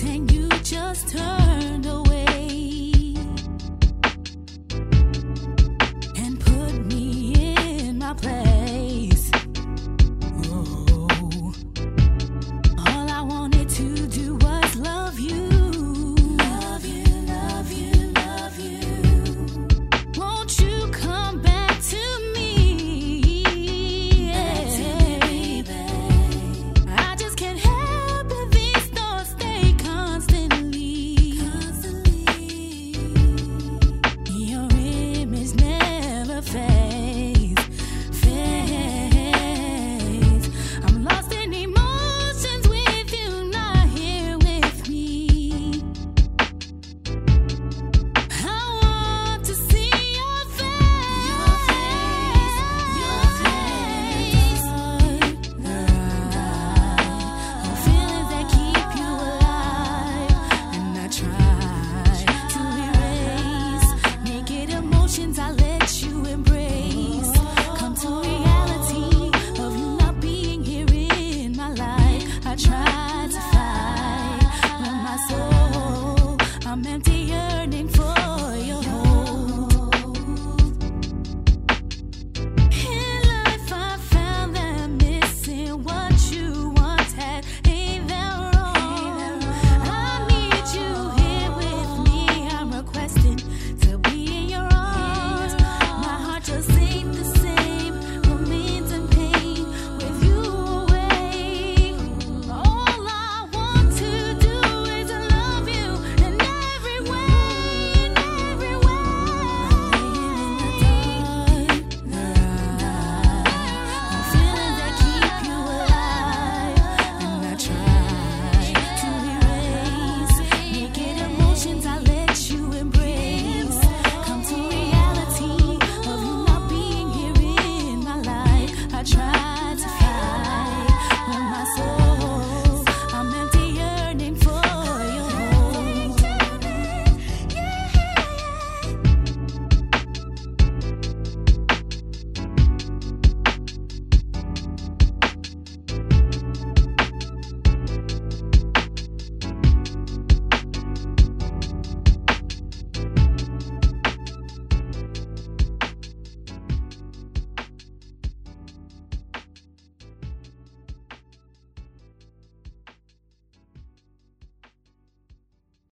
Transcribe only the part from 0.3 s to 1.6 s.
you just turn?